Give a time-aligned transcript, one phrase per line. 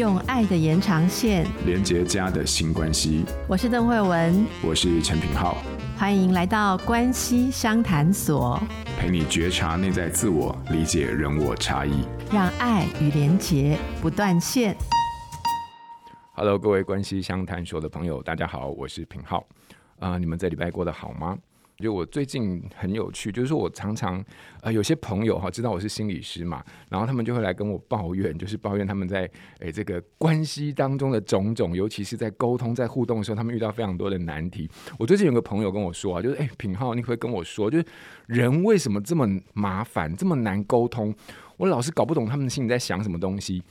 [0.00, 3.22] 用爱的延长线连接家的新关系。
[3.46, 5.58] 我是邓惠文，我是陈品浩，
[5.94, 8.58] 欢迎来到关系相谈所，
[8.98, 14.74] 陪你觉察内在自我，理解人我差异，让爱与连结不断线。
[16.32, 19.46] Hello，各位关系相谈所的朋友，大家好，我是品浩。
[19.98, 21.36] 啊、呃，你们这礼拜过得好吗？
[21.80, 24.22] 就我最近很有趣，就是说我常常
[24.60, 29.28] 呃有些朋友哈知道我是心理师嘛，然后他们就会来跟我抱怨，就是抱怨他们在
[29.60, 34.68] 诶这个关系当中的种种，尤其是在沟通在互动的时候，他们遇到非常多的难题。
[34.98, 37.84] 我最近有个朋友跟我说啊，就是诶品浩，你会跟我说，就是
[38.26, 41.14] 人为什么这么麻烦，这么难沟通？
[41.56, 43.62] 我老是搞不懂他们心里在想什么东西。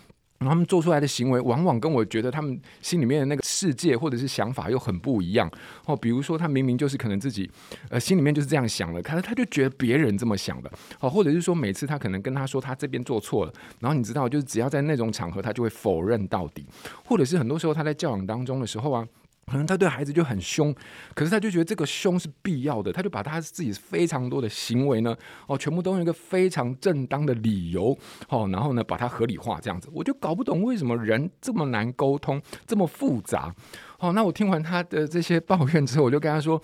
[0.48, 5.52] 他们做出来的行为，往往跟我觉得他们心里面的那个世界或者是想法又很不一样。
[5.86, 7.50] 哦，比如说他明明就是可能自己，
[7.90, 10.72] 呃，心里面就是这样想的，可是他就觉得别人这么想的。
[11.00, 16.66] 哦，或者是说每次他可能跟他说他这边做错了，然后你知道，就是只要在那种场合，他就会否认到底。
[17.04, 19.08] 或者是很多时候他在教养当中的时候啊。
[19.50, 20.74] 可能他对孩子就很凶，
[21.14, 25.16] 可是他就觉得这个凶是必要的，他就把他自己非常多的行为呢，
[25.48, 27.98] 哦，全部都用一个非常正当的理由，
[28.30, 33.54] 哦，然后呢把它合理化这样子，我就搞不懂为什么人这么难沟通，这么复杂，
[33.98, 36.62] 哦，那我听完他的这些抱怨之后，我就跟他说，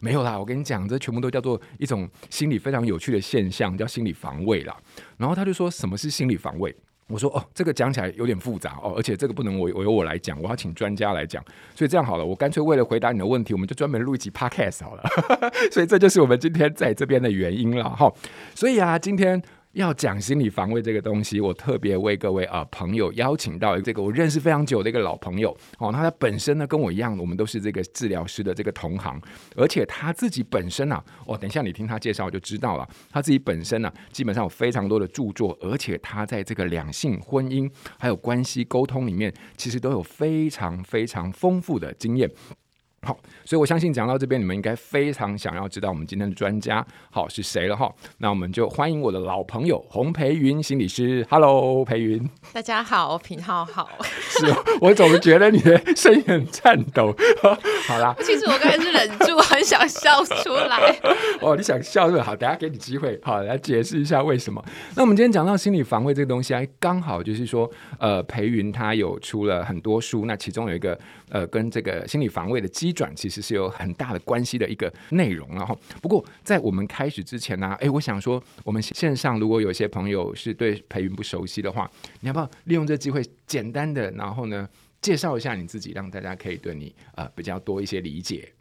[0.00, 4.76] 没有啦，我跟你讲，这全部都叫做一种心理非常有趣的现象，叫心理防卫啦。
[5.16, 6.74] 然后他就说，什么是心理防卫？
[7.08, 11.44] 我说哦，这个讲起来有点复杂哦，而且这个不能我我由我来讲，我要请专家来讲。
[11.74, 15.02] 所以这样好了，我干脆为了回答你的问题，我们就专门录一集 Podcast 好了。
[15.70, 18.12] 所以这就是我们今天在这边的原因了哈。
[18.54, 19.42] 所以啊，今天。
[19.76, 29.20] 要讲心理防卫这个东西，我特别为各位啊、呃、朋友邀请到这个我认识非常久的一个老朋友哦，他他本身呢跟我一样，我们都是这个治疗师的这个同行，
[29.54, 42.30] 而且他自己本身啊，哦，等一下你听他介绍就知道了，他自己本身呢、基本上有非常多的著作，而且他在这个两性、婚姻还有关系沟通里面，其实都有非常非常丰富的经验。
[43.06, 47.88] 好，所以我相信讲到这边，你们应该非常想要知道我们今天的专家好是谁了哈。
[48.18, 51.24] 那我们就欢迎我的老朋友洪培云心理师。
[51.30, 52.28] Hello，培云。
[52.52, 53.88] 大家好，品浩好。
[54.38, 57.14] 是， 我总是觉得你的声音很颤抖。
[57.86, 60.98] 好啦，其实我刚才是忍住，很想笑出来。
[61.40, 64.62] 哦，你想笑是好，等下给你机会，好来解释一下为什么。
[64.94, 70.98] 那我们今天讲到心理防卫这个东西，还刚好就是说，呃，培云他有出了很多书，那其中有一个
[71.30, 81.88] 呃，跟这个心理防卫的基转其实是有很大的关系的一个内容，然后不过在我们开始之前呢、啊，哎，我想说，我们线上如果有些朋友是对培云不熟悉的话，
[82.20, 84.68] 你要不要利用这个机会简单的，然后呢
[85.00, 88.52] 介绍一下你自己，让大家可以对你呃比较多一些理解。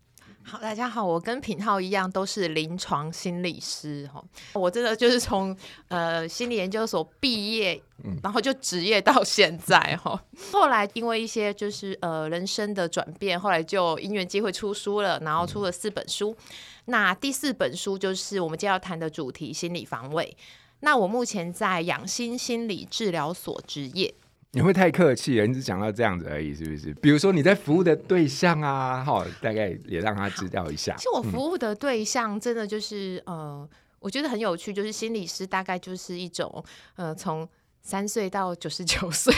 [0.47, 7.81] 好，大家好，我跟品浩一样都是临床心理师哈，我真的就是从呃心理研究所毕业，
[8.21, 10.23] 然后就职业到现在哈。
[10.51, 16.37] 后来因为一些就是呃人生的转变，后来就因缘机会出书了，然后出了四本书。
[16.85, 20.37] 那第四本书就是我们今天要谈的主题——心理防卫。
[20.81, 24.13] 那我目前在养心心理治疗所执业。
[24.55, 26.93] 你会太客气了，你只讲到这样子而已，是不是？
[26.95, 30.95] 比如说你在服务的对象啊，哈，大概也让他知道一下。
[30.95, 36.63] 其实我服务的对象真的就是，嗯、呃，我觉得很有趣，就是心理师大概就是一种，
[36.95, 37.45] 呃，从
[37.81, 39.33] 三岁到九十九岁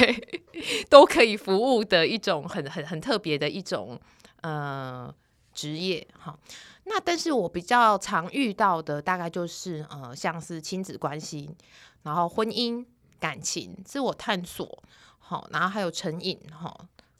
[0.87, 3.99] 都可以服务的一种很很很特别的一种
[4.41, 5.11] 呃
[5.51, 6.37] 职业，哈。
[6.85, 11.49] 那但是我比较常遇到的大概就是，呃，像是亲子关系，
[12.03, 12.85] 然后婚姻、
[13.19, 14.83] 感情、自我探索。
[15.29, 16.73] 好，然后还有成瘾，哈，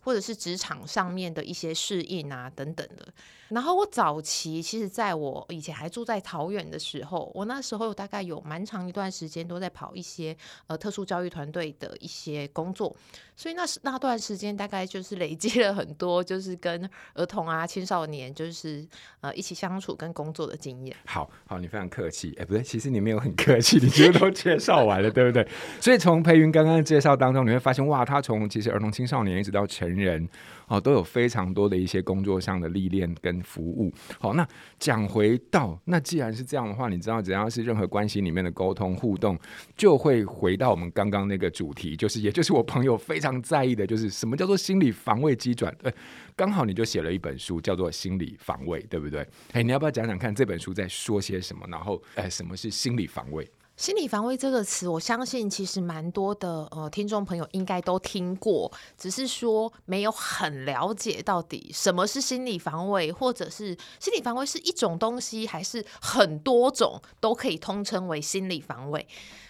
[0.07, 3.05] 或者是职场上面的一些适应啊，等等的。
[3.49, 10.35] 然后我早期其实，在我以前还住在桃园的时候，我那时候大概有蛮长一段时间都在跑一些
[10.67, 12.95] 呃特殊教育团队的一些工作，
[13.35, 18.85] 所以那是那段时间大概就是累积了很多，就是跟儿童啊、青少年就是
[19.19, 20.95] 呃一起相处跟工作的经验。
[21.05, 25.45] 好好，你非常客气，哎，不对，其实你没有很客气，你几乎都介绍完了，对不对？
[25.81, 29.96] 所以从培云刚刚的介绍当中，你会发现哇，他从其实儿童青少年一直到成。
[29.97, 30.27] 人
[30.67, 33.91] 哦，都有非常多的一些工作上的历练跟服务。
[34.19, 34.47] 好，那
[34.77, 39.37] 讲回到，那既然是这样的话，你知道，只要是任何关系里面的沟通互动，
[39.75, 45.73] 就会回到我们刚刚那个主题，就是也就是我朋友非常在意的，就是什么叫做心理防卫机转？
[45.83, 45.91] 呃，
[46.35, 49.25] 刚好你就写了一本书，叫做《心理防卫》，对不对？
[49.53, 51.65] 哎，你要不要讲讲看这本书在说些什么？
[51.69, 53.49] 然后，哎，什么是心理防卫？
[53.77, 69.07] 心理防卫这个词，我相信其实蛮多的呃听众朋友应该都听过，只是说没有很了解到底什么是心理防卫，或者是心理防卫是一种东西，还是很多种都可以通称为心理防卫。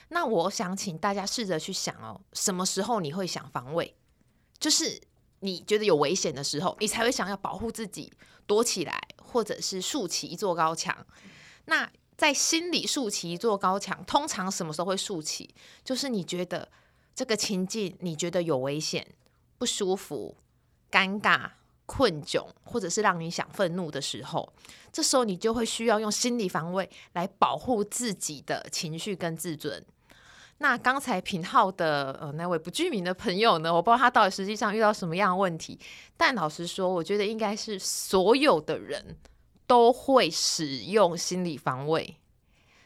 [0.10, 3.96] 那我想请大家试着去想哦，什么时候你会想防卫？
[4.60, 5.00] 就是
[5.40, 8.12] 你觉得有危险的时候，你才会想要保护自己，
[8.46, 11.08] 躲起来，或者是竖起一座高墙。
[11.64, 15.54] 那在心里竖起一座高墙，通常什么时候会竖起？
[15.86, 16.68] 就是你觉得
[17.16, 19.08] 这个情境，你觉得有危险、
[19.60, 20.36] 不舒服、
[20.92, 21.52] 尴尬、
[21.86, 24.52] 困窘，或者是让你想愤怒的时候，
[24.92, 29.86] 这时候你就会需要用心理防卫来保护自己的情绪跟自尊。
[30.58, 35.80] 那刚才品皓的呃那位不具名的朋友呢，我不知道他到底实际上遇到什么样的问题，
[36.18, 39.16] 但老实说，我觉得应该是所有的人
[39.68, 42.18] 都会使用心理防卫，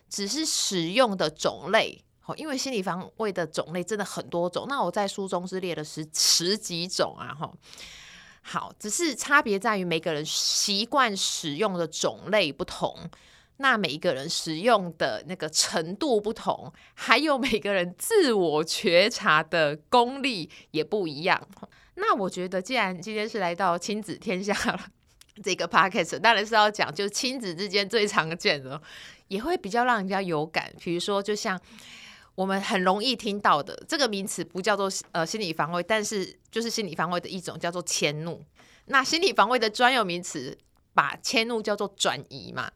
[0.10, 2.04] 只是使用的种类。
[2.20, 7.52] 好，因为心理防卫的种类真的很多种，那我在书中是列了十十几种啊，哈。
[8.42, 13.10] 好，只是差别在于每个人习惯使用的种类不同。
[13.58, 21.48] 那每一个人使用的那个程度不同，还有每个人自我觉察的功力也不一样。
[21.94, 24.88] 那我觉得，既然今天是来到亲子天下了，
[25.44, 28.82] 这个 podcast 当然是要讲，就是亲子之间最常见的，
[29.28, 30.74] 也会比较让人家有感。
[30.80, 31.60] 比如说，就像
[32.36, 38.44] 我们很容易听到的这个名词，不叫做呃心理防卫，但是就是心理防卫的一种，叫做迁怒。
[38.86, 40.58] 那心理防卫的专有名词，
[40.94, 42.72] 把迁怒叫做转移嘛。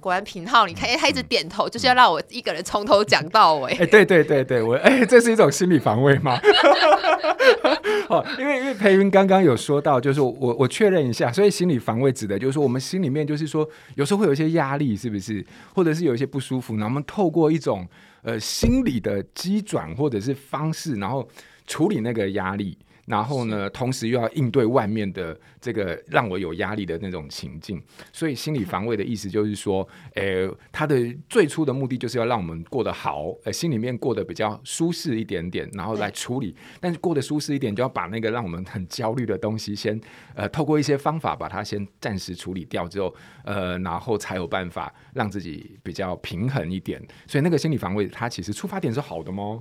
[0.00, 3.72] 果然平浩，你看，哎他一直点头，就是要让我一个人从头讲到尾。
[3.72, 6.38] 哎，对对对对，我哎，这是一种心理防卫吗？
[8.08, 15.44] 哦，因为因为培云刚刚有说到，就是我我确认一下，所以心理防卫指的就是说，我们心里面就是说，有时候会有一些压力，是不是？
[15.74, 17.86] 或者是有一些不舒服，然后我们透过一种
[18.22, 21.26] 呃心理的机转或者是方式，然后
[21.66, 22.76] 处理那个压力。
[23.06, 27.78] 然后呢，同时又要应对外面的这个让我有压力的那种情境，
[28.14, 36.56] 所以心理防卫的意思就是说，诶，它的最初的目的就是要让我们过得好，呃，心里面过得比较舒适一点点，然后来处理。
[36.80, 40.00] 但是过得舒适一点，就要把那个让我们很焦虑的东西先，
[40.34, 43.14] 呃，透过一些方法把它先暂时处理掉之后，
[43.44, 47.06] 呃，然后才有办法让自己比较平衡一点。
[47.26, 49.60] 所以那个心理防卫，它其实出发点是好的吗？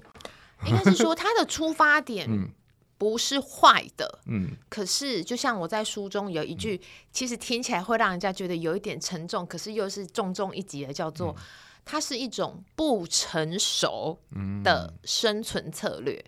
[0.70, 2.50] 应该是说他的出发点，嗯。
[2.96, 11.44] 不是坏的，嗯，可是就像我在书中有一句，嗯、其实听起来会让人家觉得有一点沉重，可是又是重重一击的，叫做、嗯、
[11.84, 14.18] 它是一种不成熟
[14.64, 16.24] 的生存策略。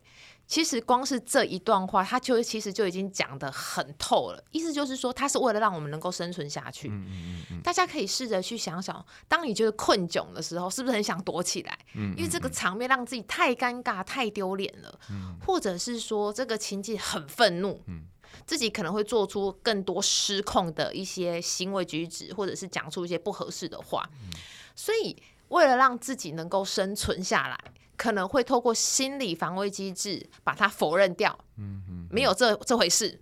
[0.46, 4.44] 嗯其实光是这一段话，他就其实就已经讲得很透了。
[4.52, 6.88] 意思就是说，他是为了让我们能够生存下去。
[6.88, 11.76] 嗯嗯嗯、大家可以试着去想想，当你觉得困窘的时候，是不是很想躲起来？
[11.96, 15.00] 嗯、因为这个场面让自己太尴尬、太丢脸了。
[15.10, 18.04] 嗯、或者是说，这个情境很愤怒，嗯、
[18.46, 24.08] 自己可能会做出更多失控的一些行为举止，或者是讲出一些不合适的话。
[24.22, 24.30] 嗯、
[24.76, 27.60] 所以，为了让自己能够生存下来。
[27.98, 33.22] 可能会透过心理防卫机制把它否认掉，嗯嗯，没有这这回事，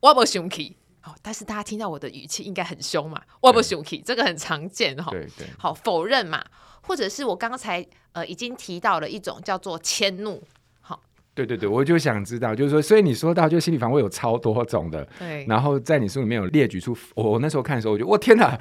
[0.00, 0.76] 我不生气。
[1.00, 5.10] 好，但是大家听到我的语气应该很凶嘛，我不生气，这个很常见哈。
[5.10, 6.44] 对对，好，否认嘛，
[6.82, 10.42] 或者是我刚才呃已经提到了一种叫做迁怒。
[11.46, 15.46] 对对对，我就想知道，就是说，所以你说到，就心理防卫有超多种的，对。
[15.48, 18.58] 然后在你书里面有列举出，我那时候看的时候，我觉得，我天哪，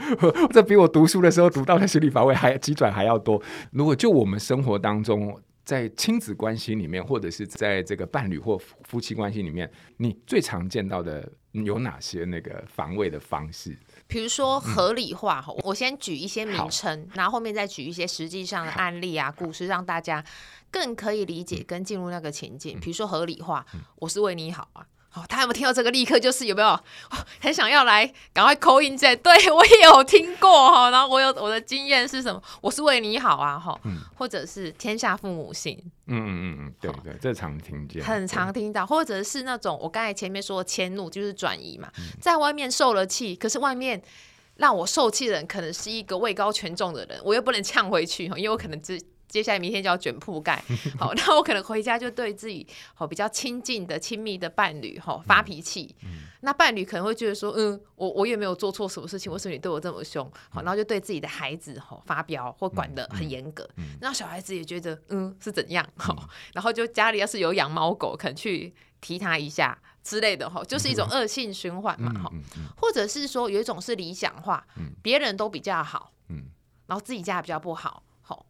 [0.52, 3.42] 这比我读书的时候读到的心理防卫还急转还要多。
[3.72, 13.78] 如果就我们生活当中，在亲子关系里面，或者是在这个伴侣或夫妻关系里面，你最常见到的有哪些那个防卫的方式？
[14.08, 20.24] 比如说合理化，嗯、我先举一些名称，然后后面再举一些实际上的案例啊、故事，让大家
[20.72, 22.80] 更可以理解跟进入那个情境。
[22.80, 24.86] 比、嗯、如说合理化，嗯、我是为你好啊。
[25.12, 25.90] 好，他有没有听到这个？
[25.90, 26.80] 立刻就是有没有
[27.42, 29.16] 很想要来赶快 call in 在？
[29.16, 32.40] 对我也有听过哈，然后我有我的经验是什么？
[32.62, 44.00] 我是为你好啊哈，嗯、或者是天下父母心，嗯嗯嗯嗯，对对，这常听见，很常听到，或者是那种我刚才前面说的迁怒，就是转移嘛，在外面受了气，可是外面
[44.58, 49.02] 让我受气的人可能是一个位高权重的人，我又不能呛回去，因为我可能只。
[49.30, 50.62] 接下来明天就要卷铺盖，
[51.00, 60.30] 好，那我可能回家就对自己好比较亲近的、亲密的伴侣哈发脾气，嗯、那伴侣可能会觉得说，嗯，我我也没有做错什么事情，为什么你对我这么凶？
[60.50, 63.70] 好，然后就对自己的孩子哈发飙或管得很严格，
[64.02, 65.88] 那、小孩子也觉得，嗯，是怎样？
[65.96, 74.66] 好，然后就家里要是有养猫狗，可能去提他一下之类的哈，就是一种恶性循环嘛哈，嗯嗯嗯、或者是说有一种是理想化，
[75.04, 76.46] 别人都比较好，嗯、
[76.88, 78.02] 然后自己家比较不好。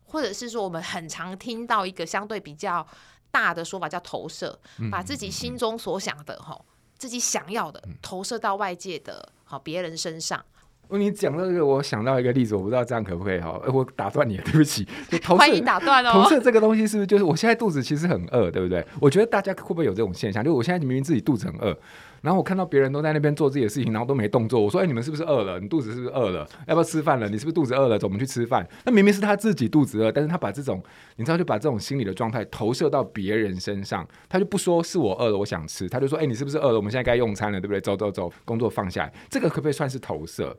[0.06, 2.86] 或者是说，我们很常听到一个相对比较
[3.32, 4.58] 大的说法，叫投射，
[4.92, 6.60] 把自己心中所想的、哈
[6.98, 10.44] 自己想要的投射到外界的好别人身上。
[10.92, 13.62] 你讲到这个，我想到一个例子，我不知道这样可不可以哈？
[13.72, 14.84] 我打断你， 对不起。
[15.08, 16.12] 就投射欢迎打断哦。
[16.12, 18.84] 投射这个东西是不是就是我现在肚子其实很饿，对不对？
[19.00, 20.44] 我觉得大家会不会有这种现象？
[20.44, 21.78] 就我现在明明自己肚子很饿。
[22.22, 24.60] 然后我看到别人都在那边做自己的事情，然后都没动作。
[24.60, 25.60] 我说：“哎，你们是不是饿了？
[25.60, 26.48] 你肚子是不是饿了？
[26.68, 27.28] 要不要吃饭了？
[27.30, 27.98] 你是不是肚子饿了？
[27.98, 30.84] 走，我们去吃饭。”那明明是他自己肚子饿，但是他把这种，
[31.16, 34.08] 你知道，就把这种心理的状态投射到别人身上。
[34.28, 36.76] 他就不说是我饿了，我想吃，他就说：“哎，你是不是饿了？
[36.76, 37.82] 我们现在该用餐了，对不对？
[37.82, 40.58] 走走走，工作放下来。”这个可不可以算是投射？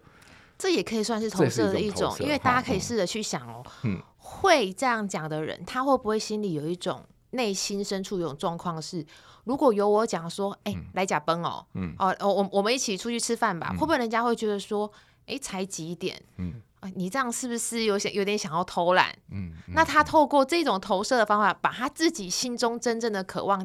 [0.58, 9.04] 这也可以算是投射的一种，因为大家可以试着去想哦，嗯，会这样讲的人，他会不会心里有一种内心深处有种状况是？
[9.44, 14.87] 如果有我讲说，哎、来假崩哦，嗯，哦，我我们一起出去吃饭吧，嗯、会不会人家会觉得说，
[15.20, 19.10] 哎、欸，才几点，嗯，啊，你这样是不是有些有点想要偷懒？
[19.30, 23.58] 嗯，嗯，那他透过这种投射的方法，把他自己心中真正的渴望，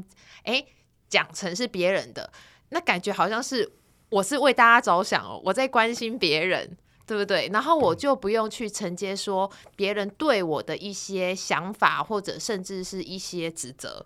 [0.44, 0.68] 哎、欸，
[1.10, 2.32] 讲成是别人的，
[2.70, 3.70] 那感觉好像是
[4.10, 7.50] 我是为大家着想哦，我在关心别人，对不对？
[7.54, 14.06] 然后我就不用去承接说别人对我的一些想法，或者甚至是一些指责。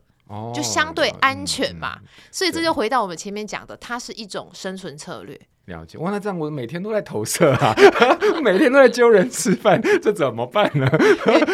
[0.53, 2.00] 就相对安全嘛，
[2.32, 5.36] 所以这就回到我们前面讲的，它是一种生存策略。
[5.70, 7.74] 了解，哇，那这样我每天都在投射啊，
[8.44, 10.86] 每天都在揪人吃饭，这怎么办呢？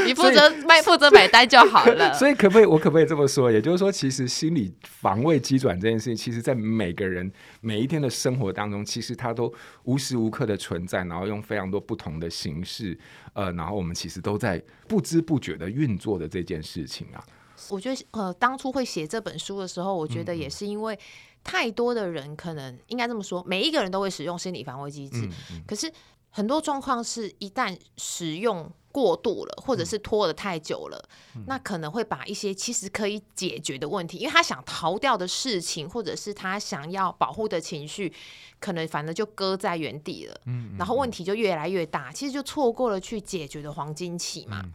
[0.06, 2.12] 你负责卖，负责买单就好了。
[2.18, 3.52] 所以可不可以，我可不可以这么说？
[3.52, 7.32] 也就是说，其实心理防卫机转这件事情，其实在每个人
[7.62, 9.54] 每一天的生活当中，其实它都
[9.84, 12.98] 无时无刻的存在，然后用非常多不同的形式，
[13.34, 17.22] 呃，然后我们其实都在不知不觉的运作的这件事情啊。
[17.70, 20.98] 我觉得呃，当初会写这本书的时候，我觉得也是因为
[21.46, 25.30] 太多的人可能应该这么说，每一个人都会使用心理防卫机制，
[25.68, 25.90] 可是
[26.32, 31.08] 很多状况是一旦使用过度了，或者是拖得太久了，
[31.46, 38.12] 那可能会把一些其实可以解决的问题，因为他想逃掉的事情，或者是他想要保护的情绪，
[38.60, 40.42] 可能反正就搁在原地了，
[40.80, 44.66] 然后问题就越来越大，其实就错过了去解决的黄金期嘛。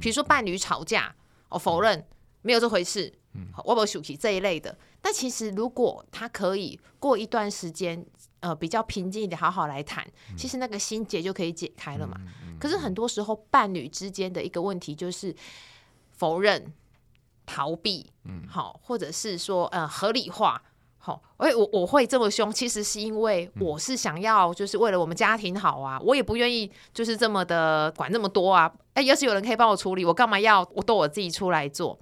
[0.00, 1.12] 比如说伴侣吵架，
[1.48, 2.06] 我否认。
[2.42, 3.12] 没有这回事，
[3.64, 4.76] 我不生气这一类的。
[5.00, 8.04] 但其实如果他可以过一段时间，
[8.40, 10.06] 呃，比较平静一点，好好来谈，
[10.36, 12.16] 其实那个心结就可以解开了嘛。
[12.58, 15.34] 可是很多时候伴侣之间的一个问题就是
[16.12, 16.72] 否认、
[17.46, 20.62] 逃避，嗯好，或者是说呃合理化。
[21.02, 28.70] 好，哎，我我会这么凶，其实是因为我是想要，就是为了我们家庭好啊，我也不愿意就是这么的管那么多啊。
[28.94, 31.98] 哎，要是有人可以帮我处理，我干嘛要我都我自己出来做？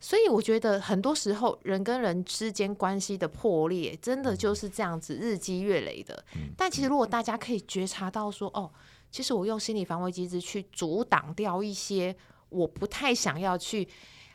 [0.00, 6.22] 所以我觉得很多时候人跟人之间关系的破裂，真的就是这样子日积月累的。
[6.56, 8.70] 但其实如果大家可以觉察到说，哦，
[9.10, 12.14] 其实我用心理防卫机制去阻挡掉一些
[12.50, 13.88] 我不太想要去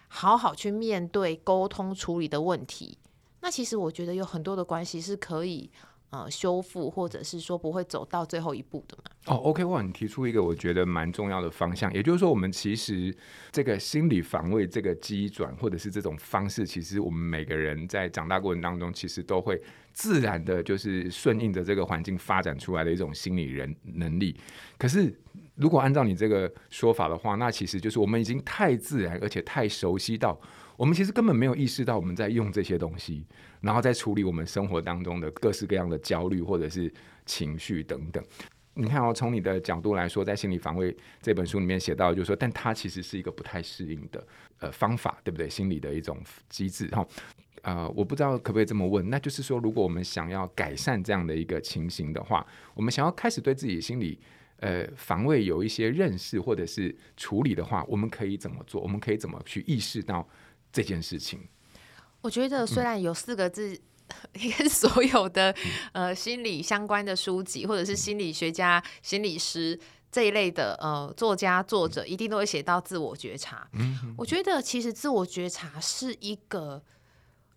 [0.08, 2.98] 好好去面对、沟通、处理的问题。
[3.42, 5.72] 那其实我觉得有很多的关系是可以
[6.12, 9.04] 呃修复，或者是说不会走到最后一步的嘛。
[9.28, 13.16] 哦，OK，哇，你提出一个我觉得蛮重要的方向，也就是说，我们其实
[13.52, 19.62] 这个心理防卫这个机转，或者是这种方式，其实我们每个人在长大过程当中，其实都会
[19.94, 24.36] 自然的，就是顺应着这个环境发展出来的一种心理人能力。
[24.78, 25.14] 可是，
[25.56, 30.40] 如果按照你这个说法的话，那其实就是我们已经太自然，而且太熟悉到。
[30.76, 33.26] 我们其实根本没有意识到我们在用这些东西，
[33.62, 36.92] 然后再处理我们生活当中的各式各样的焦虑或者是
[37.26, 38.24] 情绪等等。
[38.76, 44.26] 你看哦，从你的角度来说，在心理防卫这本书里面写到，就是说，但它其实是一个不太适应的
[44.60, 45.50] 呃方法，对不对？
[45.50, 47.06] 心理的一种机制哈。
[47.64, 54.18] 呃，我不知道可不可以这么问，那就是说，如果我们想要改善这样的一个情形的话，我们想要开始对自己心理
[54.60, 58.80] 呃防卫有一些认识或者是处理的话，我们可以怎么做？
[58.82, 60.26] 我们可以怎么去意识到？
[60.72, 61.40] 这件事情，
[62.22, 63.80] 我觉得虽然有四个字，
[64.34, 65.56] 跟、嗯、所有的
[65.94, 69.80] 呃心理相关的书籍，或者是心理学家、嗯、心理师
[70.12, 73.68] 这一类的呃作家、作者，一定都会写到自我觉察。
[73.74, 76.84] 嗯，我觉得其实自我觉察是一个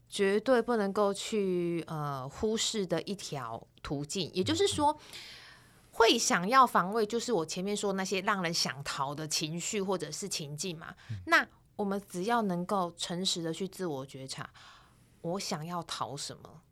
[0.09, 4.31] 绝对不能够去呃忽视的一条途径。
[4.35, 4.97] 也就是说，
[5.91, 10.95] 会想要防卫，就是我前面说那些让人想逃的情绪或者是情境嘛。
[11.11, 14.49] 嗯、那我们只要能够诚实的去自我觉察，
[15.21, 16.63] 我想要逃什么？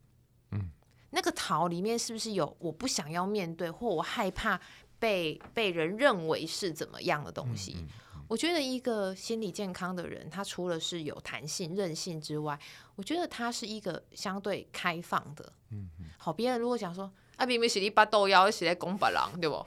[0.50, 0.71] 嗯，
[1.11, 4.61] 那个逃里面是不是有我不想要面对，或我害怕
[4.99, 7.76] 被被人认为是怎么样的东西？
[7.78, 12.59] 嗯嗯嗯、我觉得一个心理健康的人，他除了是有弹性、韧性之外，
[12.95, 15.52] 我觉得他是一个相对开放的。
[15.71, 19.64] 嗯嗯、好，别人如果讲说啊，明明是你把豆腰写在公板郎，对不？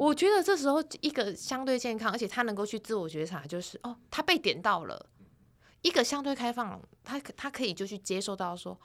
[0.00, 5.10] 我觉得这时候一个相对健康，而且他能够去自我觉察，就是哦，他被点到了。
[5.82, 8.80] 一个相对开放，他他可以就去接受到说，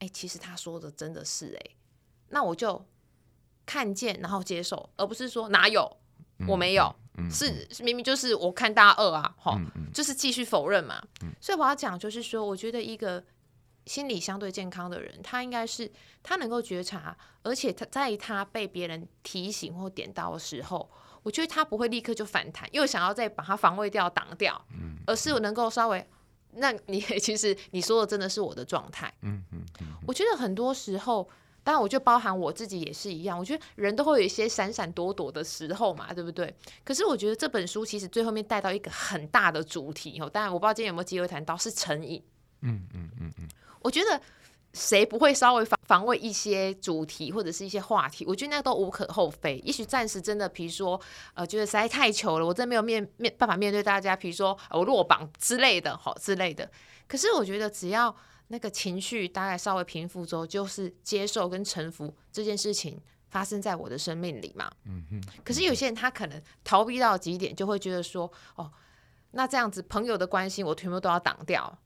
[0.00, 1.76] 哎，其实他说的真的是哎，
[2.30, 2.84] 那我就
[3.64, 5.96] 看见，然后接受，而不是说哪有、
[6.40, 6.92] 嗯、我没有，
[7.30, 9.60] 是明明就是我看大二啊，哈、
[9.94, 11.00] 就是继续否认嘛。
[11.22, 13.24] 嗯、所以我要讲就是说，我觉得一个
[13.88, 15.90] 心理相对健康的人，他应该是
[16.22, 20.88] 他能够觉察，而且他在他被别人提醒或点到的时候，
[21.22, 26.06] 我觉得他不会立刻就反弹，又想要再把他防卫掉、挡掉，嗯而是能够稍微。
[26.52, 31.28] 那你 其实你说的真的是我的状态，嗯嗯嗯，我觉得很多时候，
[31.62, 36.52] 当然我就包含我自己也是一样，我觉得人都会有一些闪闪躲躲的时候嘛，对不对？
[36.84, 42.22] 可是我觉得这本书其实最后面带到一个很大的主题哦，当然我不知道今天有没有机会谈到是成瘾，
[42.62, 43.48] 嗯嗯嗯嗯，
[43.88, 44.20] 我觉得。
[44.74, 48.22] 谁不会稍微防防卫一些主题或者是一些话题？
[48.26, 49.56] 我觉得那都无可厚非。
[49.64, 51.00] 也许暂时真的，比如说，
[51.32, 54.14] 呃，觉得实在太糗了，我真的没有面面办法面对大家。
[54.14, 56.70] 比如说，我落榜之类的，好之类的。
[57.08, 58.14] 可是我觉得，只要
[58.48, 64.70] 那个情绪大概稍微平复之后，就是接受跟臣服这件事情发生在我的生命里嘛。
[64.84, 65.22] 嗯哼。
[65.42, 68.70] 可是有些人他可能逃避到极点，就会觉得说，哦，
[69.30, 71.78] 那这样子朋友的关心我全部都要挡掉。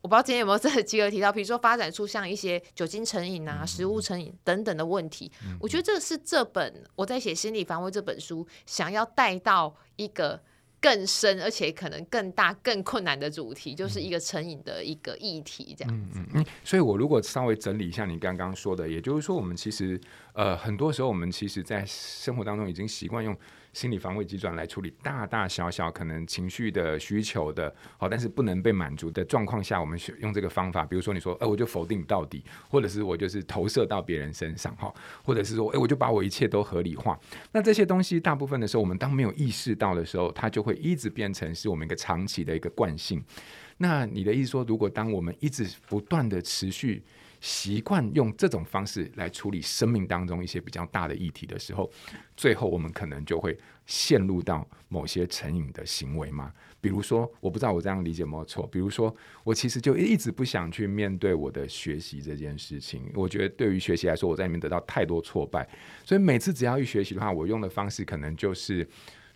[0.00, 5.30] 我不知道今天有没有这个机会提到，比如说发展出像一些酒精成瘾啊、食物成瘾等等的问题。
[5.60, 10.40] 我觉得这是这本我在写心理防卫这本书想要带到一个
[10.80, 15.74] 更深而且可能更大、更困难的主题，就是一个成瘾的一个议题。
[15.76, 16.12] 这样子。
[16.14, 16.46] 嗯嗯。
[16.62, 20.00] 所以我如果稍微整理一下你刚刚说的，也就是说，我们其实
[20.32, 23.36] 呃很多时候我们其实在生活当中已经习惯用。
[23.72, 37.18] 心理防卫机转来处理大大小小可能情绪的需求的，好，但是不能被满足的状况下，我们用这个方法，比如说你说，哎，我就否定到底，或者是我就是投射到别人身上，哈，或者是说，哎，我就把我一切都合理化。
[37.52, 43.22] 那这些东西大部分的时候，我们当没有意识到的时候，它就会一直变成是我们一个长期的一个惯性。
[43.76, 47.02] 那你的意思说，如果当我们一直不断的持续。
[47.40, 51.90] 习惯用这种方式来处理生命当中一些比较大的议题的时候，
[52.36, 56.52] 最后我们可能就会陷入到某些成瘾的行为吗。
[56.80, 58.66] 比如说，我不知道我这样理解有没有错。
[58.66, 59.14] 比如说，
[59.44, 63.10] 我其实就一直不想去面对我的学习这件事情。
[63.14, 65.68] 我觉得对于学习来说，我在里面得到太多挫败，
[66.04, 68.88] 所以每次只要一学习的话，我用的方式可能就是。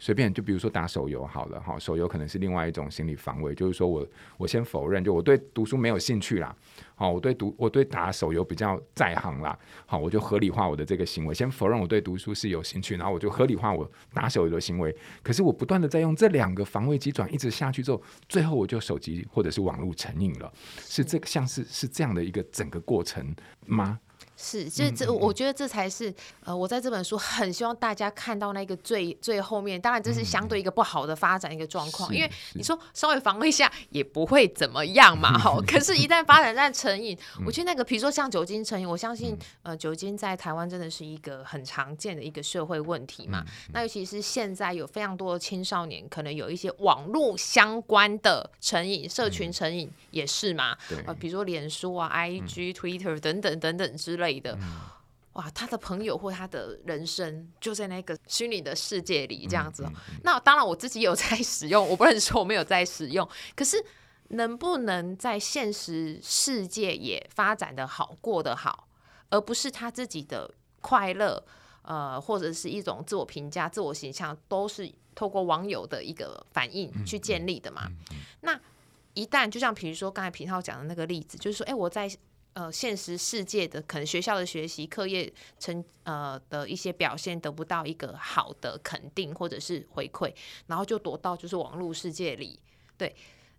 [0.03, 4.05] 随便就比如说打手游好了哈，手游可能是另外一种心理防卫，就是说我
[4.37, 6.53] 我先否认，就我对读书没有兴趣啦，
[6.97, 14.93] 好，我对读我对打手游比较在行啦，好，我就合理化我的这个行为，先否认我对读书是有兴趣，然后我就合理化我打手游的行为。
[15.23, 23.33] 可是我不断的在用这两个防卫机转一直下去之后，最后我就手机或者是网络成瘾了，是这个像是是这样的一个整个过程
[23.67, 24.01] 吗？
[24.45, 29.81] 是，这这，我觉得这才是呃，我在这本书很希望大家看到那个最最后面。
[29.81, 35.57] 当然，这是相对一个不好的发展一个状况，因为你说稍微防卫一下也不会怎么样嘛，哈。
[35.65, 43.45] 可是，一旦发展在成瘾， 我觉得那个，比如说像酒精成瘾，我相信呃，酒精在台湾真的是一个很常见的一个社会问题嘛。
[43.73, 50.77] 那尤其是现在有非常多的青少年，可能有一些网络相关的成瘾、社群成瘾也是嘛。
[51.07, 54.32] 呃，比如说脸书啊、IG、Twitter 等等等等之类。
[54.41, 54.59] 的
[55.33, 59.83] 哇，他的朋友或他的人生就在那个虚拟的世界里这样子。
[60.23, 63.27] 那当然，我自己有在使用，我不能说我没有在使用。
[63.57, 63.83] 可是，
[64.29, 68.87] 能不能在现实世界也发展的好，过得好，
[69.31, 71.43] 而不是他自己的快乐，
[71.81, 77.89] 呃，或者是一种自我评价、自我形象，都是透过网友的一个反应去建立的嘛？
[78.43, 78.61] 那
[79.15, 82.07] 一旦就像比如说刚才平浩讲的那个例子，就是说，哎，我在。
[82.55, 90.33] 呃，现实世界的可能学校的学习、课业成呃的一些表现得不到一个好的肯定或者是回馈，
[90.67, 92.59] 然后就躲到就是网络世界里，
[92.99, 93.15] 对。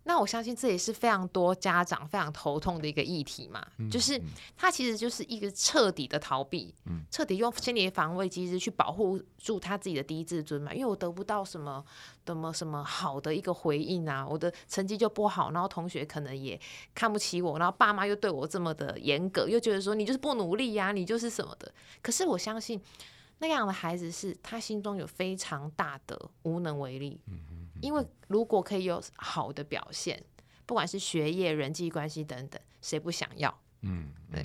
[0.06, 4.20] 那我相信这也是非常多家长非常头痛的一个议题嘛，嗯、就是
[4.56, 11.82] 他其实就是一个彻底的逃避，嗯、彻底用心理防卫机制去保护住他自己的低自尊嘛，因为我得不到什么
[12.26, 16.60] 什么什么好的一个回应啊，我的成绩就不好，然后同学可能也
[16.94, 21.72] 看不起我，然后爸妈又对我这么的严格，又觉得说你就是不努力呀、啊，你就是什么的。
[22.02, 22.78] 可是我相信
[23.38, 27.18] 那样的孩子是他心中有非常大的无能为力。
[27.26, 27.40] 嗯
[27.84, 30.18] 因为如果可以有好的表现，
[30.64, 33.54] 不管是学业、人际关系等等，谁不想要？
[33.82, 34.42] 嗯，对。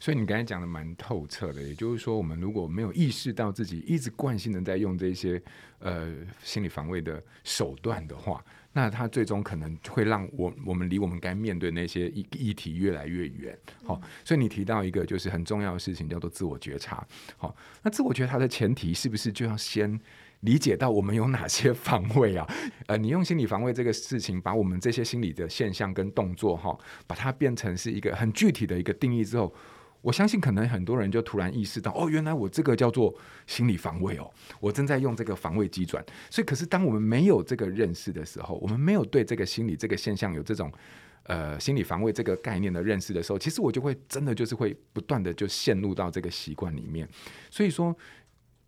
[0.00, 5.40] 所以你刚才讲的蛮透彻的，也就是说，我们如果没有意识到自己一直惯性的在用这些
[5.78, 13.56] 呃心理防卫的手段的话，那它最终可能会让我我们离我们该面对那些议议题越来越远。
[13.84, 17.06] 好、嗯，所以你提到一个就是很重要的事情，叫做自我觉察。
[17.36, 20.00] 好，那自我觉察的前提是不是就要先？
[20.40, 22.46] 理解到我们有哪些防卫啊？
[22.86, 26.76] 呃，你用心理防卫这个事情，把我们这些心理的现象跟动作哈，
[27.06, 29.54] 把它变成是一个很具体的一个定义之后，
[30.00, 33.14] 我相信可能很多人就突然意识到，哦，原来我这个叫做
[33.46, 36.02] 心理防卫哦，我正在用这个防卫机转。
[36.30, 40.72] 所以，可是当我们没有这个认识的时候，我们没有对这个心理这个现象有这种
[41.24, 47.06] 呃心理防卫这个概念的认识的时候，其实我就会真的就是会不断的就陷入到这个习惯里面。
[47.50, 47.94] 所以说，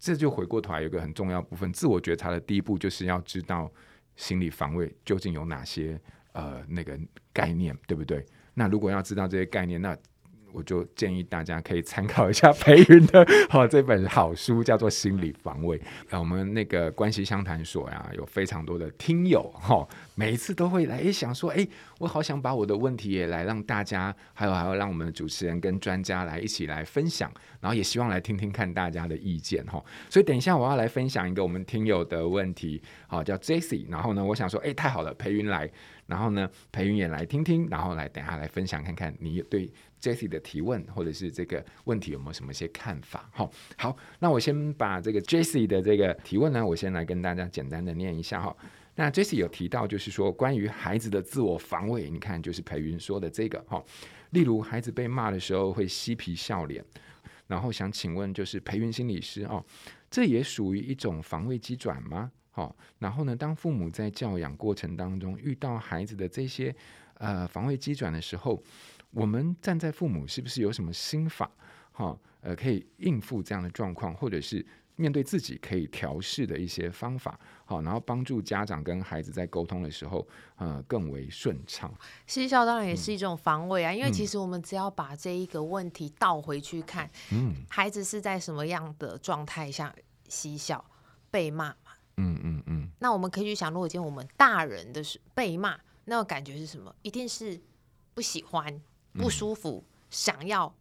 [0.03, 3.71] 这就回过头来有个很重要部分，自我觉察的第一步就是要知道
[4.17, 5.97] 心理防卫究竟有哪些
[6.33, 6.99] 呃那个
[7.33, 8.27] 概念，对不对？
[8.53, 9.97] 那如果要知道这些概念，那
[10.53, 15.79] 我就建议大家可以参考一下培云的好这本好书，叫做《心理防卫》。
[16.11, 21.67] 那我们那个关系相谈所呀，有非常多的听友哈，每一次都会来想说，哎，
[21.99, 29.83] 我好想把我的问题也来让大家，还有还有让我们的主持人跟专家来一起来分享，然后也希望来听听看大家的意见哈。
[30.09, 33.87] 所以等一下我要来分享一个我们听友的问题，好，叫 Jesse，。
[33.88, 35.71] 然后呢，我想说，哎，太好了，培云来。
[36.07, 39.71] 然后呢，培云也来听听，然后来等下来分享看看你对
[40.03, 43.31] Jessie 的提问或者是这个问题有没有什么些看法？
[43.33, 48.55] 好，好，那我先把这个 Jessie 的这个提问呢，我先来跟大家简单的念一下哈。
[48.97, 53.83] 那 Jessie 有提到就是说关于孩子的自我防卫，你看就是培云说的这个哈，
[54.31, 56.85] 例如孩子被骂的时候会嬉皮笑脸，
[57.47, 59.65] 然后想请问就是培云心理师哦，
[60.11, 62.31] 这也属于一种防卫机转吗？
[62.51, 66.75] 好，然后呢，当父母在教养过程当中遇到孩子的这些
[67.15, 68.62] 呃防卫机转的时候，
[69.12, 71.51] 我们站在父母是不是有什么心法？
[71.92, 74.64] 哈，呃，可以应付这样的状况，或者是
[74.96, 77.38] 面对自己可以调试的一些方法？
[77.64, 81.92] 好，然后帮助家长跟孩子在沟通的时候，呃，更为顺畅。
[82.27, 89.94] 嬉笑当然也是一种防卫啊，嗯、因为其实我们只要把这一个问题倒回去看，嗯，孩子是在什么样的状态下
[90.29, 90.83] 嬉笑
[91.31, 91.75] 被骂？
[92.16, 96.94] 嗯嗯嗯，那我们可以去想，如果今天我们大人的是被骂，那个感觉是什么？
[97.03, 97.59] 一定是
[98.12, 98.81] 不喜欢、
[99.12, 100.75] 不舒服，嗯、想要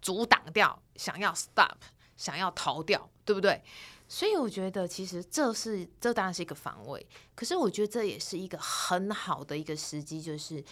[0.00, 1.76] 阻挡掉，想要 stop，
[2.16, 3.62] 想要逃掉，对不对？
[4.08, 10.62] 所以我觉得，其实这是这当然是一个防卫，可是我觉得这也是一个很好的一个时机，就是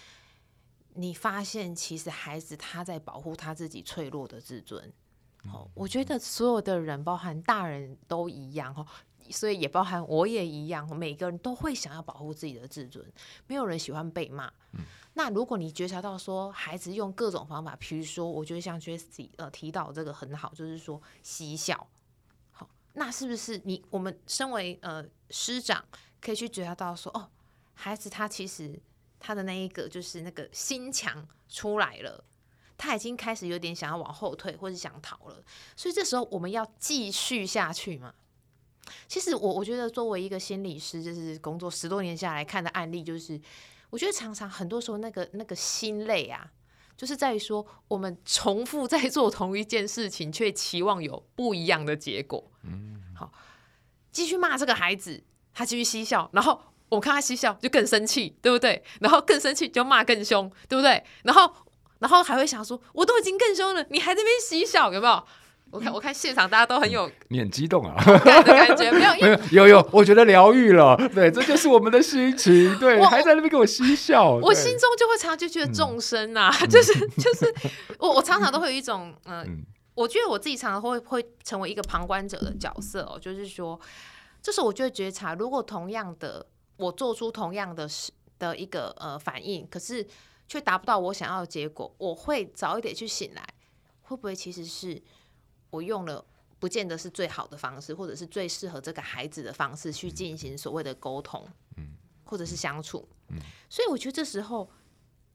[0.95, 4.93] 你发现其实孩子他在保护他自己脆弱的自尊。
[5.45, 8.87] 哦，我觉得所有的人，包含大人都一样哦。
[9.31, 13.03] 所以也包含我也一样，每个人都会想要保护自己的自尊，
[13.47, 14.53] 没有人喜欢被骂。
[14.73, 14.85] 嗯、
[15.23, 21.87] 那如果你觉察到说孩子用各种方法，比如说，我觉得像 Jesse 呃提到这个很好，就是说嬉笑。
[22.53, 25.85] 好，那是不是你我们身为呃师长，
[26.23, 27.29] 可以去觉察到说，哦，
[27.75, 28.81] 孩子他其实
[29.19, 32.25] 他的那一个就是那个心墙出来了，
[32.79, 35.45] 他已经开始有点想要往后退或者想逃了，
[35.77, 38.15] 所以这时候我们要继续下去嘛？
[39.07, 43.39] 其实我我觉得作为一个心理师，就是工作十多年下来看的案例，就是
[43.91, 46.51] 我觉得常常很多时候那个那个心累啊，
[46.97, 52.51] 就是在于说我们重复在做同一件事情，却期望有不一样的结果。
[52.63, 53.33] 嗯，好，
[54.13, 55.23] 继续骂这个孩子，
[55.53, 58.83] 他继续嬉笑，然后我看他嬉笑就更生气，对不对？
[59.01, 61.05] 然后更生气就骂更凶，对不对？
[61.25, 61.53] 然后
[61.99, 65.27] 然后还会想说，我都已经更凶了，你还在那边嬉笑，有没有？
[65.71, 77.55] 我看，我看现场大家都很有，你很激动啊，感的感觉没有，没有， 有有，我觉得疗愈了，对，这就是我们的心情，对，我还在那边给我嬉笑，我心中就会常常就觉得众生啊，嗯、就是就是，
[77.99, 79.63] 我我常常都会有一种，呃、嗯，
[79.95, 83.79] 我觉得我自己常常会会成为一个旁观者的角色哦，就是说，
[84.43, 86.45] 这时候我就会觉察，如果同样的
[86.79, 90.05] 我做出同样的事的一个呃反应，可是
[90.49, 93.43] 却达不到我想要的结果，我会早一点去醒来，
[94.03, 95.01] 会不会其实是？
[95.71, 96.25] 我用了
[96.59, 104.71] 不见得是最好的方式，或者是最适合这个孩子的方式去进行所谓的沟通，嗯，或者是相处，嗯，所以我觉得这时候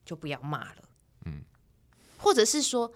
[0.05, 0.89] 就不要骂了，
[1.25, 1.43] 嗯，
[2.19, 2.93] 或者是说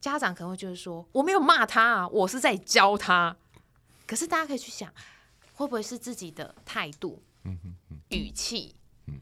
[0.00, 3.36] 家长可能会就是说我没有骂他啊，我是在教他，
[4.06, 4.92] 可是大家可以去想，
[5.54, 9.20] 会不会是自己的态度、嗯嗯、语气、嗯、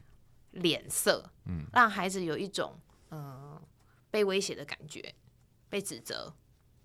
[0.51, 3.61] 脸色，嗯，让孩子有一种嗯、呃、
[4.11, 5.15] 被威胁的感觉，
[5.67, 6.31] 被指责。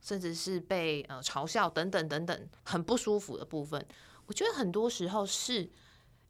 [0.03, 3.87] 甚至是被呃嘲笑等等等等很不舒服的部分，
[4.27, 5.71] 我觉得很多时候是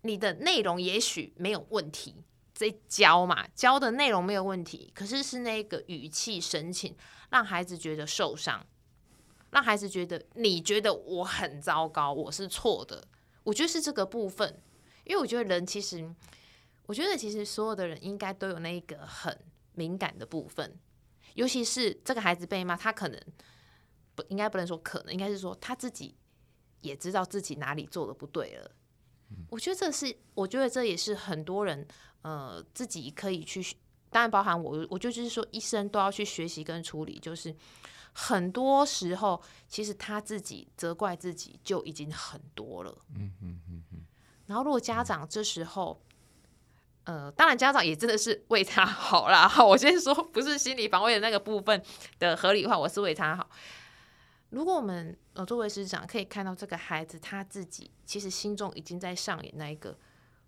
[0.03, 6.95] 你的内容也许没有问题，在教嘛，教的内容没有问题，可是是那个语气神情
[7.31, 8.67] 让孩子觉得受伤，
[9.53, 13.03] 让孩子觉得你觉得我很糟糕，我是错的，
[13.43, 14.61] 我觉得是这个部分，
[15.05, 16.15] 因为我觉得人其实，
[16.85, 19.35] 我觉得其实所有的人应该都有那个很
[19.73, 20.79] 敏感的部分，
[21.35, 23.19] 尤其是这个孩子被骂，他可能。
[24.15, 26.15] 不应该不能说可能，应该是说他自己
[26.81, 28.71] 也知道自己哪里做的不对了。
[29.31, 31.87] 嗯、我觉得这是，我觉得这也是很多人
[32.23, 33.65] 呃自己可以去
[34.11, 37.55] 当然包含我，我就是说，医生都要去学习跟处理，就是
[38.13, 42.95] 很多时候其实他自己责怪自己就已经很多了。
[43.17, 44.05] 嗯嗯嗯嗯。
[44.45, 45.99] 然后如果家长这时候，
[47.05, 49.51] 呃，当然家长也真的是为他好啦。
[49.65, 51.83] 我先说，不是心理防卫的那个部分
[52.19, 53.49] 的合理化，我是为他好。
[54.53, 59.99] 如果我们呃作为师长可以看到这个孩子他自己其实心中已经在上演那一个，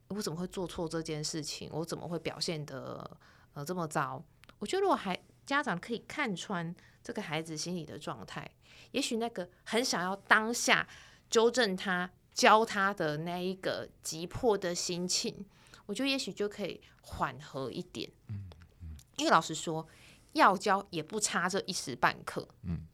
[0.08, 1.70] 我怎么会做错这件事情？
[1.72, 3.18] 我怎么会表现的
[3.54, 4.22] 呃这么糟？
[4.58, 8.46] 我觉得如果孩家长可以看穿这个孩子心理的状态，
[8.90, 10.86] 也许那个很想要当下
[11.30, 15.46] 纠正他、教他的那一个急迫的心情。
[15.86, 18.50] 我觉得也许就可以缓和一点，嗯
[18.82, 19.86] 嗯，因为老实说，
[20.32, 22.80] 要教也不差这一时半刻，嗯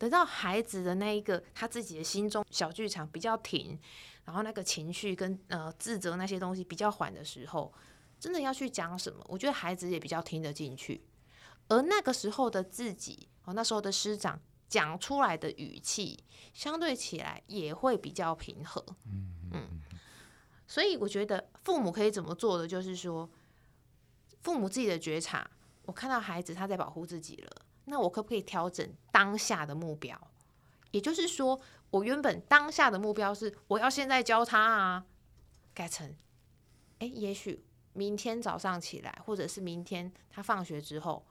[0.00, 3.78] 等到孩子的那一个他自己的心中小剧场比较停，
[4.24, 7.70] 然后那个情绪跟呃自责那些东西比较缓的时候，
[8.18, 11.04] 真的要去讲什么，我觉得孩子也比较听得进去。
[11.68, 19.82] 而那个时候的自己，哦，那时候的师长讲出来的语气，相对起来也会比较平和，嗯嗯。
[20.66, 23.28] 所以我觉得父母可以怎么做的，就是说，
[24.40, 25.50] 父母自己的觉察，
[25.82, 27.50] 我看到孩子他在保护自己了，
[27.84, 30.20] 那我可不可以调整当下的目标？
[30.90, 35.04] 也就是说，我原本当下的目标是我要现在教他啊，
[35.72, 36.14] 改成，
[36.98, 41.24] 哎，也许明天早上起来，或者是明天他放学之后，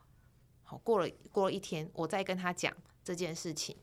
[0.64, 3.76] 好，过了过了一天，我再跟他讲这件事情，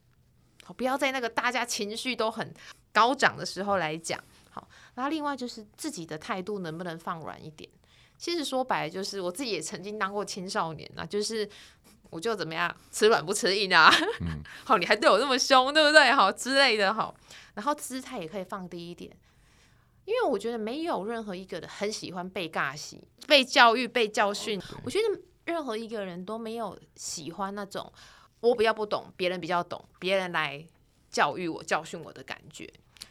[0.63, 2.53] 好，不要在那个大家情绪都很
[2.91, 4.23] 高涨的时候来讲。
[4.49, 7.69] 好那另外就是自己的态度能不能放软一点？
[8.17, 11.47] 其实说白了，就是我自己也曾经当过青少年啊，就是
[12.17, 16.11] 我就怎么样吃软不吃硬啊，嗯、 好，你还对我那么凶，对不对？
[16.11, 17.15] 好之类的，好，
[17.53, 19.15] 然后姿态也可以放低一点，
[20.05, 24.59] 因为我觉得没有任何一个人很喜欢被尬戏、被教育、被教训。
[24.83, 27.93] 我觉得任何一个人都没有喜欢那种
[28.39, 30.65] 我比较不懂，别人比较懂，别人来
[31.11, 32.67] 教育我、教训我的感觉，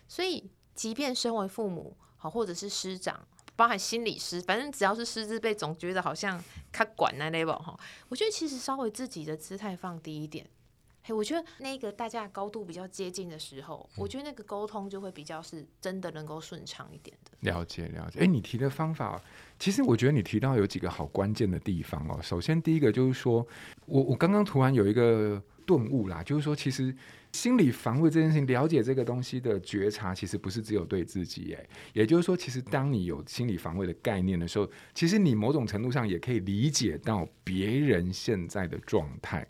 [0.08, 0.50] 所以。
[0.76, 6.40] 即便身为父母，好，或者是师长，包含心理师，反正只要是师资辈，总觉得好像
[6.70, 7.74] 他管那 level 哈。
[8.08, 10.46] 我觉得其实稍微自己的姿态放低一点，
[11.02, 17.32] 嘿，我觉得那个大家高度比较接近的时候，我觉得那个沟通就会比较是真的能够顺畅一点的。
[17.40, 19.20] 了解了解，哎，你提的方法，
[19.58, 22.20] 其实我觉得你提到有几个好关键的地方哦。
[22.22, 23.46] 首先第一个就是说，
[23.86, 26.94] 我我刚刚突然有一个顿悟啦，就是说其实。
[27.36, 31.52] 心理防卫这件事情，了解这个东西的觉察，其实不是只有对自己。
[31.52, 39.46] 哎，也就是说，其实当你有心理防卫的概念的时候，其实你某种程度上也可以理解到别人现在的状态。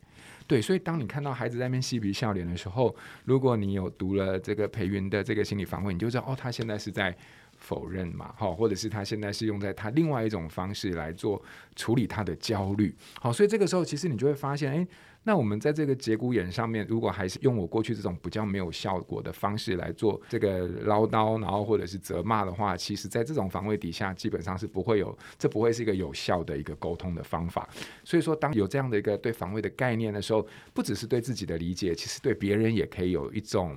[0.49, 2.95] 对，所以当你看到孩子在那边嬉皮笑脸的时候，
[3.25, 7.17] 如果你有读了这个培云的这个心理防卫，你就知道哦，他现在是在
[7.57, 11.41] 否认嘛，好，或者是他现在是用在他另外一种方式来做
[11.77, 12.95] 处理他的焦虑。
[13.21, 14.89] 好，所以这个时候其实你就会发现，哎。
[15.27, 27.69] 那我们在这个节骨眼上面，如果还是用我过去这种比较没有效果的方式来做这个唠叨，然后或者是责骂的话，其实在这种防卫底下，基本上是不会有，这不会是一个有效的一个沟通的方法。
[28.05, 33.77] 所以说，当有这样的一个对防卫的概念的时候，不只是对自己的理解，其实对别人也可以有一种。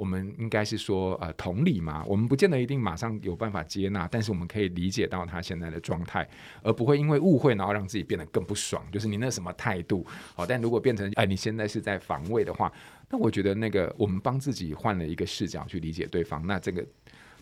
[0.00, 6.26] 我们应该是说，呃，同理嘛，我们不见得一定马上有办法接纳，但是我们可以理解到他现在的状态，
[6.62, 8.82] 而不会因为误会然后让自己变得更不爽。
[8.90, 12.72] 就是你那什么态度，好，但如果变成哎、你现在是在防卫的话，
[13.10, 16.82] 那我觉得那个我们帮自己换了一个视角去理解对方，那这个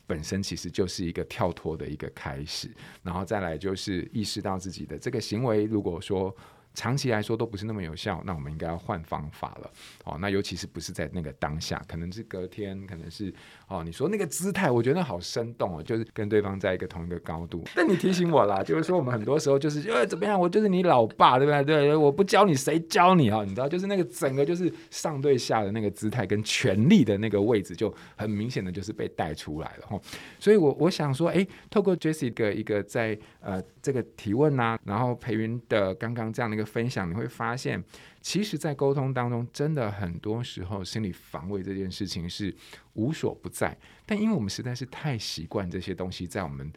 [0.05, 2.69] 本身其实就是一个跳脱的一个开始，
[3.05, 6.35] 然后再来就是意识到自己的这个行为，如果说。
[6.79, 9.71] 长期来说都不是那么有效，那我们应该要换方法了。
[10.05, 13.35] 哦，那尤其是不是在那个当下，可能是隔天，可能是
[13.67, 17.65] 哦，你说那个姿态，我觉得好生动哦，就是跟对方在一个同一个高度。
[17.75, 21.65] 但你提醒我啦，就是说我们很多时候就是呃怎么样，我就是你老爸，对不对？
[21.65, 23.43] 对，我不教你谁教你啊？
[23.43, 30.01] 你知道，就是那个整个就是上对下的那个姿态跟权力的那个位置，就很明显的就是被带出来了哈。
[30.39, 36.68] 所以我我想说，哎，透过 Jessie 的一个在呃这个提问啊，然后培云的刚刚这样的一个。
[36.69, 37.83] 分享你会发现，
[38.21, 42.55] 其实，在沟通当中，真的很多时候，心理防卫这件事情是
[42.93, 43.77] 无所不在。
[44.05, 46.71] 但因为我们实在是太习惯这些东西在我们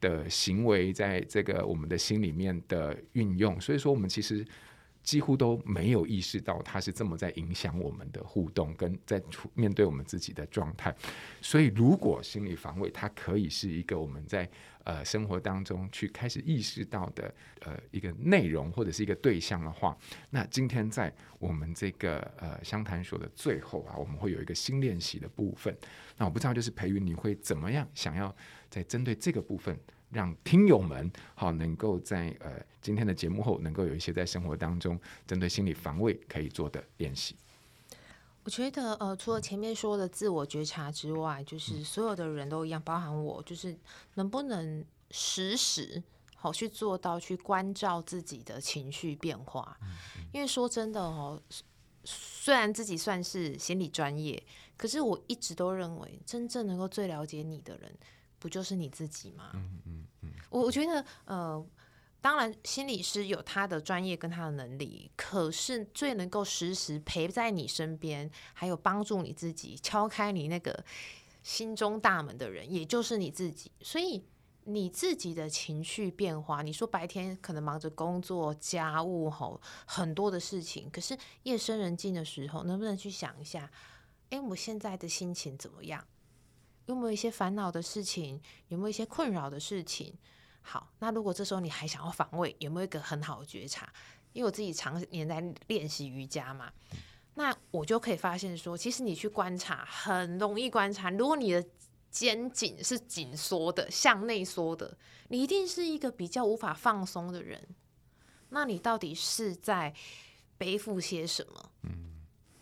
[0.00, 4.46] 的行为，在这个我们的心里面的运用，所以说我们其实
[5.08, 9.22] 几乎都没有意识到它是这么在影响我们的互动，跟在
[9.54, 10.94] 面对我们自己的状态。
[11.40, 14.46] 所以，如果心理防卫，它可以是一个我们在。
[14.84, 19.94] 呃，生活当中去开始意识到的呃一个内容或者是一个对象的话，
[20.30, 25.76] 那今天在我们这个呃相谈所的最后啊，我们会有一个新练习的部分。
[26.16, 28.34] 那我不知道就是培云你会怎么样想要
[28.70, 29.78] 在针对这个部分
[30.10, 37.36] 让听友们好能够在呃今天的节目后，能够有一些在生活当中针对心理防卫可以做的练习。
[38.44, 43.76] 我觉得呃，除了前面说的自我觉察之外，就是所有的人都一样，包含我，就是
[44.14, 46.02] 能不能时时
[46.34, 49.76] 好去做到去关照自己的情绪变化。
[50.32, 51.38] 因为说真的哦，
[52.04, 54.42] 虽然自己算是心理专业，
[54.78, 57.94] 可是我一直都认为，真正能够最了解你的人，
[58.38, 59.50] 不就是你自己吗？
[59.54, 60.30] 嗯嗯嗯。
[60.50, 61.66] 我我觉得呃。
[62.20, 70.84] 当然，心理师有他的专业跟他的能力，可是最能够时时陪在你身边，还有帮助你自己敲开你那个
[71.44, 73.70] 心中大门的人，也就是你自己。
[73.82, 74.20] 所以
[74.64, 83.70] 你自己的情绪变化，你说白天可能忙着工作、家务吼很多的事情，可是夜深人静的时候，能不能去想一下，
[84.30, 86.04] 哎，我现在的心情怎么样？
[86.88, 88.40] 有没有一些烦恼的事情？
[88.68, 90.14] 有没有一些困扰的事情？
[90.62, 93.92] 好，那如果这时候你还想要防卫，有没有一个很好的觉察？
[94.32, 96.72] 因为我自己常年在练习瑜伽嘛，
[97.34, 101.10] 那我就可以发现说，其实你去观察很容易观察。
[101.10, 101.62] 如果你的
[102.10, 104.96] 肩颈是紧缩的、向内缩的，
[105.28, 107.62] 你一定是一个比较无法放松的人。
[108.48, 109.94] 那你到底是在
[110.56, 111.70] 背负些什么？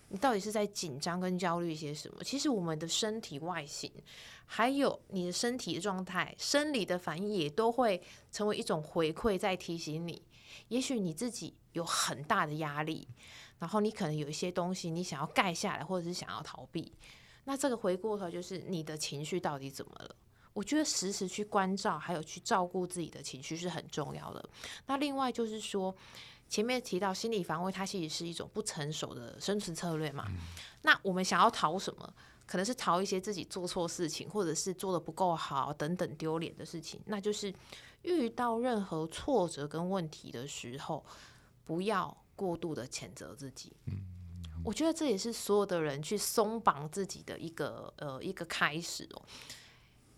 [0.08, 2.22] 你到底是在紧张跟焦虑些什么？
[2.22, 3.90] 其实我们的身体外形。
[4.48, 10.22] 还有你的身体状态、生理的反应也都会成为一种回馈，在提醒你，
[10.68, 13.08] 也许你自己有很大的压力，
[13.58, 16.92] 然后你可能有一些东西你想要盖下来，或者是想要逃避。
[17.42, 20.14] 那这个回过头就是你的情绪到底怎么了？
[20.52, 24.48] 我觉得时时去关照，还有去照顾自己的情绪是很重要的。
[24.86, 25.92] 那另外就是说，
[26.48, 30.26] 前面提到心理防卫，它其实是一种不成熟的生存策略嘛。
[30.82, 32.14] 那我们想要逃什么？
[32.46, 37.00] 可能是逃一些自己做错事情，或者是做的不够好等等丢脸的事情。
[37.06, 37.52] 那就是
[38.02, 41.04] 遇到任何挫折跟问题的时候，
[41.64, 43.72] 不要过度的谴责自己。
[43.86, 43.94] 嗯，
[44.64, 49.22] 我觉得这也是所有的人去松绑自己的一个呃一个开始哦。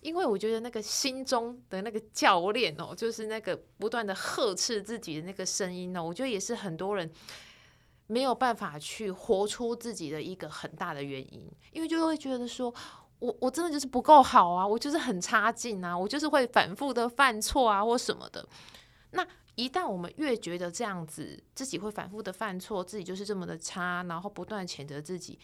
[0.01, 7.11] 因为我觉得那个心中的那个教练哦，就是那个不断的呵斥自己的那个声音呢，我觉得也是很多人。
[8.11, 12.75] 没有办法去活出自己的一个很大的原因，因为就会觉得说，
[13.19, 18.49] 我我真的就是不够好啊，我就是很差劲啊，我就是会反复的犯错啊，或什么的。
[19.11, 19.23] 那
[19.57, 25.39] 一旦我们越觉得这样子，自己会反复的犯错，自己就是这么的差，然后不断谴责自己，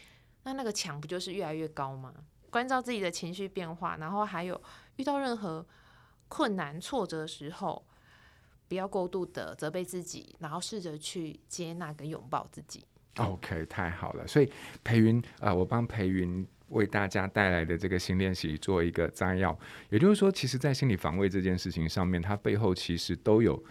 [0.44, 2.14] 那那个墙不就是越来越高吗？
[2.54, 4.60] 关照自己的情绪变化，然后还有
[4.94, 5.66] 遇到任何
[6.28, 7.84] 困难挫折的时候。
[8.66, 12.82] 不要过度的责备自己，然后试着去接纳跟拥抱自己。
[13.16, 14.26] OK，太好了。
[14.26, 14.50] 所以
[14.82, 19.56] 培云啊、我帮培云为大家带来的这个新练习做一个摘要。
[19.90, 23.62] 也就是说，其实，在心理防卫这件事情上面，它背后其实都有。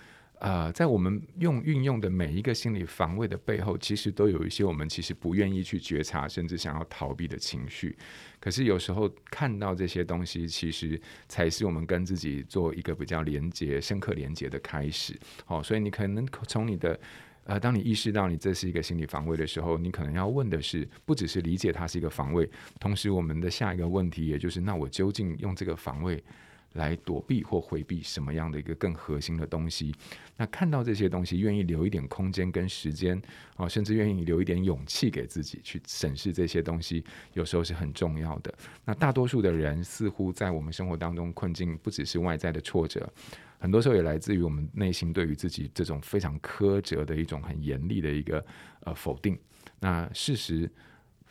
[0.44, 7.98] 呃，在我们用运用的每一个心理防卫的背后，其实都有一些我们其实不愿意去觉察，甚至想要逃避的情绪。
[8.42, 15.18] 可是有时候看到这些东西，其实才是我们跟自己做一个比较连接、深刻连接的开始。
[15.46, 17.00] 好、所以你可能从你的
[17.46, 22.50] 呃，当你意识到你这是一个心理防卫的时候，你可能要问的是，不只是理解它是一个防卫，
[22.82, 26.22] 同时我们的下一个问题，也就是那我究竟用这个防卫
[26.74, 29.94] 来躲避或回避什么样的一个更核心的东西？
[30.38, 33.22] 那看到这些东西，愿意留一点空间跟时间，
[33.58, 38.54] 哦，甚至愿意留一点勇气给自己去审视这些东西，有时候是很重要的。
[38.86, 43.08] 那大多数的人似乎在我们生活当中困境，不只是外在的挫折，
[43.60, 48.46] 很多时候也来自于我们内心对于自己这种非常苛责的一种很严厉的一个
[48.82, 49.38] 呃否定。
[49.80, 50.70] 那事实。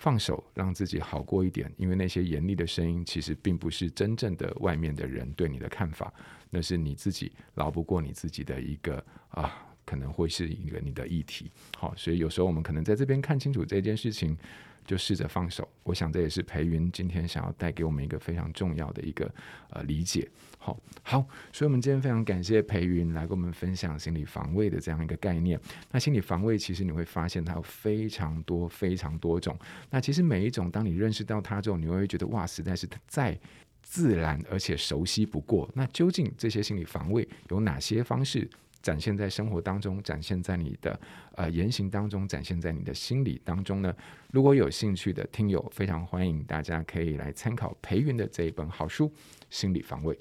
[0.03, 6.13] 放手，让自己好过一点，因为那些严厉的声音，其实并不是真正的外面的人对你的看法，
[6.51, 11.53] 那是你自己牢不过你自己的一个啊，可能会是一个你的议题。
[11.79, 14.37] 好，所以有时候我们可能在这边看清楚这件事情。
[14.85, 19.33] 就试着放手，我想这也是培云今天想要带给我们一个非常重要的一个
[19.71, 20.29] 呃理解。
[20.59, 25.61] 好，好，所以我们今天非常感谢培云来跟我们分享心理防卫的这样一个概念。
[25.91, 29.59] 那心理防卫其实你会发现它有非常多非常多种。
[29.91, 33.37] 那其实每一种当你认识到它之后，你会觉得哇，实在是再
[33.83, 35.69] 自然而且熟悉不过。
[35.75, 38.49] 那究竟这些心理防卫有哪些方式？
[38.83, 41.01] 展现在生活当中，展现在你的
[41.37, 43.95] 呃言行当中，展现在你的心理当中呢？
[44.31, 49.09] 如果有兴趣的听友，非常欢迎大家可以来参考培云的这一本好书
[49.49, 50.15] 《心理防卫》。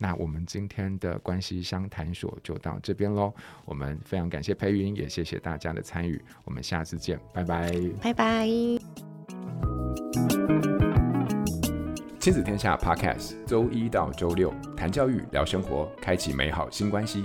[0.00, 3.34] 那我们今天的关系相谈所就到这边喽。
[3.64, 6.22] 我们非常感谢培云，也谢谢大家的参与。
[6.44, 8.48] 我们下次见，拜拜，拜拜。
[12.20, 17.24] 亲子天下 Podcast，周一到周六谈教育、聊生活，开启美好新关系。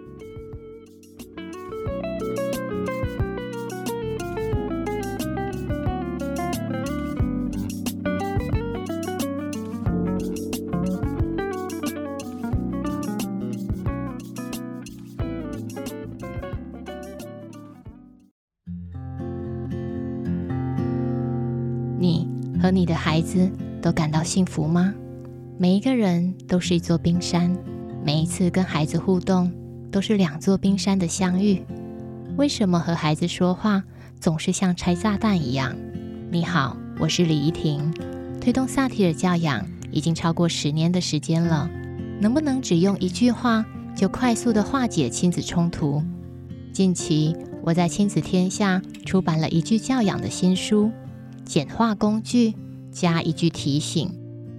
[22.71, 23.49] 你的孩子
[23.81, 24.93] 都感到幸福吗？
[25.57, 27.55] 每一个人都是一座冰山，
[28.03, 29.51] 每一次跟孩子互动
[29.91, 31.61] 都是两座冰山的相遇。
[32.37, 33.83] 为什么和孩子说话
[34.19, 35.75] 总是像拆炸弹一样？
[36.31, 37.93] 你好，我是李怡婷，
[38.39, 41.69] 推动萨提尔教养已经超过十年的时间了。
[42.19, 43.65] 能不能只用一句话
[43.95, 46.01] 就快速地化解亲子冲突？
[46.71, 50.89] 近期我在亲子天下出版了一句教养的新书。
[51.51, 52.53] 简化工具，
[52.93, 54.09] 加一句提醒，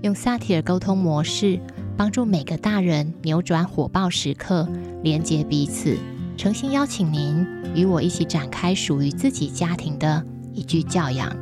[0.03, 1.59] 用萨提尔沟通模式，
[1.97, 4.69] 帮助每个大人扭转火爆时刻，
[5.03, 5.97] 连接彼此。
[6.37, 10.23] 诚心邀请您与我一起展开属于自己家庭的
[10.53, 11.35] 一句教养。